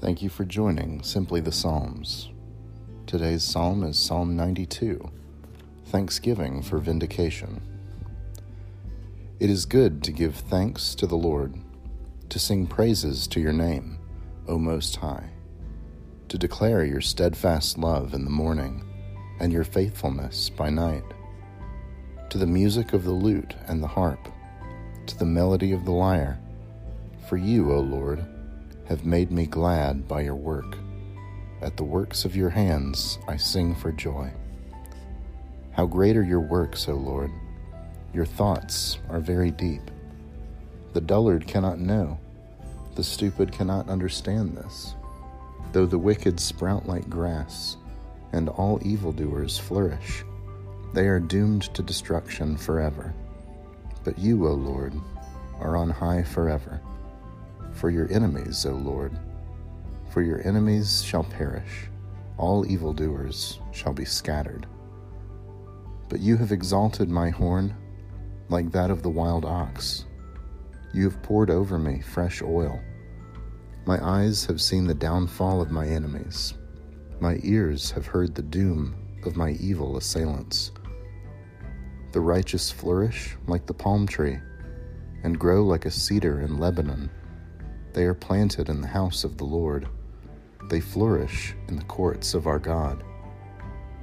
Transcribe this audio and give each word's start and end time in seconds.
Thank 0.00 0.22
you 0.22 0.28
for 0.28 0.44
joining 0.44 1.02
Simply 1.02 1.40
the 1.40 1.50
Psalms. 1.50 2.28
Today's 3.08 3.42
psalm 3.42 3.82
is 3.82 3.98
Psalm 3.98 4.36
92 4.36 5.10
Thanksgiving 5.86 6.62
for 6.62 6.78
Vindication. 6.78 7.60
It 9.40 9.50
is 9.50 9.66
good 9.66 10.04
to 10.04 10.12
give 10.12 10.36
thanks 10.36 10.94
to 10.94 11.08
the 11.08 11.16
Lord, 11.16 11.56
to 12.28 12.38
sing 12.38 12.68
praises 12.68 13.26
to 13.26 13.40
your 13.40 13.52
name, 13.52 13.98
O 14.46 14.56
Most 14.56 14.94
High, 14.94 15.30
to 16.28 16.38
declare 16.38 16.84
your 16.84 17.00
steadfast 17.00 17.76
love 17.76 18.14
in 18.14 18.22
the 18.24 18.30
morning 18.30 18.84
and 19.40 19.52
your 19.52 19.64
faithfulness 19.64 20.48
by 20.48 20.70
night, 20.70 21.02
to 22.30 22.38
the 22.38 22.46
music 22.46 22.92
of 22.92 23.02
the 23.02 23.10
lute 23.10 23.56
and 23.66 23.82
the 23.82 23.88
harp, 23.88 24.28
to 25.06 25.18
the 25.18 25.26
melody 25.26 25.72
of 25.72 25.84
the 25.84 25.90
lyre. 25.90 26.38
For 27.28 27.36
you, 27.36 27.72
O 27.72 27.80
Lord, 27.80 28.24
have 28.88 29.04
made 29.04 29.30
me 29.30 29.44
glad 29.44 30.08
by 30.08 30.22
your 30.22 30.34
work. 30.34 30.78
At 31.60 31.76
the 31.76 31.84
works 31.84 32.24
of 32.24 32.34
your 32.34 32.48
hands 32.48 33.18
I 33.28 33.36
sing 33.36 33.74
for 33.74 33.92
joy. 33.92 34.32
How 35.72 35.84
great 35.84 36.16
are 36.16 36.24
your 36.24 36.40
works, 36.40 36.88
O 36.88 36.94
Lord! 36.94 37.30
Your 38.14 38.24
thoughts 38.24 38.98
are 39.10 39.20
very 39.20 39.50
deep. 39.50 39.82
The 40.94 41.02
dullard 41.02 41.46
cannot 41.46 41.78
know, 41.78 42.18
the 42.94 43.04
stupid 43.04 43.52
cannot 43.52 43.90
understand 43.90 44.56
this. 44.56 44.94
Though 45.72 45.86
the 45.86 45.98
wicked 45.98 46.40
sprout 46.40 46.88
like 46.88 47.10
grass, 47.10 47.76
and 48.32 48.48
all 48.48 48.80
evildoers 48.82 49.58
flourish, 49.58 50.24
they 50.94 51.08
are 51.08 51.20
doomed 51.20 51.74
to 51.74 51.82
destruction 51.82 52.56
forever. 52.56 53.12
But 54.02 54.18
you, 54.18 54.48
O 54.48 54.52
Lord, 54.52 54.94
are 55.60 55.76
on 55.76 55.90
high 55.90 56.22
forever 56.22 56.80
for 57.78 57.90
your 57.90 58.10
enemies, 58.12 58.66
O 58.66 58.72
Lord. 58.72 59.16
For 60.10 60.20
your 60.20 60.46
enemies 60.46 61.02
shall 61.04 61.22
perish, 61.22 61.88
all 62.36 62.66
evildoers 62.70 63.60
shall 63.72 63.92
be 63.92 64.04
scattered. 64.04 64.66
But 66.08 66.20
you 66.20 66.36
have 66.38 66.50
exalted 66.50 67.08
my 67.08 67.30
horn 67.30 67.74
like 68.48 68.72
that 68.72 68.90
of 68.90 69.02
the 69.02 69.10
wild 69.10 69.44
ox. 69.44 70.06
You 70.92 71.04
have 71.04 71.22
poured 71.22 71.50
over 71.50 71.78
me 71.78 72.00
fresh 72.00 72.42
oil. 72.42 72.80
My 73.86 74.04
eyes 74.04 74.44
have 74.46 74.60
seen 74.60 74.86
the 74.86 74.94
downfall 74.94 75.60
of 75.60 75.70
my 75.70 75.86
enemies. 75.86 76.54
My 77.20 77.38
ears 77.42 77.90
have 77.92 78.06
heard 78.06 78.34
the 78.34 78.42
doom 78.42 78.96
of 79.24 79.36
my 79.36 79.52
evil 79.60 79.96
assailants. 79.96 80.72
The 82.12 82.20
righteous 82.20 82.70
flourish 82.70 83.36
like 83.46 83.66
the 83.66 83.74
palm 83.74 84.06
tree 84.06 84.38
and 85.22 85.38
grow 85.38 85.64
like 85.64 85.84
a 85.84 85.90
cedar 85.90 86.40
in 86.40 86.58
Lebanon. 86.58 87.10
They 87.92 88.04
are 88.04 88.14
planted 88.14 88.68
in 88.68 88.80
the 88.80 88.88
house 88.88 89.24
of 89.24 89.36
the 89.36 89.44
Lord. 89.44 89.88
They 90.68 90.80
flourish 90.80 91.54
in 91.68 91.76
the 91.76 91.84
courts 91.84 92.34
of 92.34 92.46
our 92.46 92.58
God. 92.58 93.02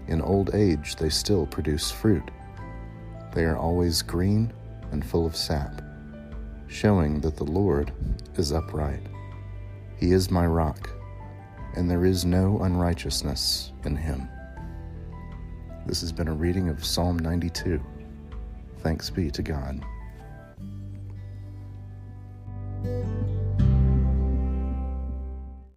In 0.07 0.21
old 0.21 0.53
age, 0.53 0.95
they 0.95 1.09
still 1.09 1.45
produce 1.45 1.91
fruit. 1.91 2.29
They 3.33 3.43
are 3.43 3.57
always 3.57 4.01
green 4.01 4.53
and 4.91 5.05
full 5.05 5.25
of 5.25 5.35
sap, 5.35 5.81
showing 6.67 7.21
that 7.21 7.37
the 7.37 7.43
Lord 7.43 7.91
is 8.35 8.51
upright. 8.51 9.01
He 9.97 10.11
is 10.11 10.31
my 10.31 10.45
rock, 10.45 10.89
and 11.75 11.89
there 11.89 12.05
is 12.05 12.25
no 12.25 12.59
unrighteousness 12.59 13.71
in 13.83 13.95
him. 13.95 14.27
This 15.85 16.01
has 16.01 16.11
been 16.11 16.27
a 16.27 16.33
reading 16.33 16.69
of 16.69 16.83
Psalm 16.83 17.19
92. 17.19 17.81
Thanks 18.79 19.09
be 19.09 19.29
to 19.31 19.41
God. 19.41 19.83